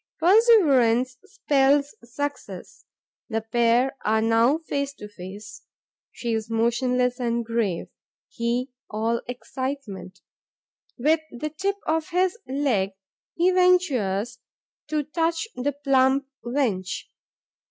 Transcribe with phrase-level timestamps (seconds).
[0.19, 2.85] Perseverance spells success.
[3.29, 5.61] The pair are now face to face,
[6.11, 7.85] she motionless and grave,
[8.27, 10.21] he all excitement.
[10.97, 12.93] With the tip of his leg,
[13.35, 14.39] he ventures
[14.87, 17.03] to touch the plump wench.